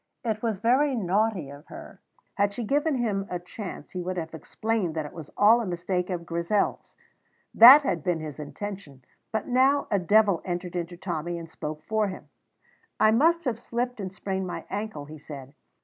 [0.25, 1.99] It was very naughty of her.
[2.33, 5.65] Had she given him a chance he would have explained that it was all a
[5.67, 6.95] mistake of Grizel's.
[7.53, 12.07] That had been his intention; but now a devil entered into Tommy and spoke for
[12.07, 12.29] him.
[12.99, 15.53] "I must have slipped and sprained my ankle," he said.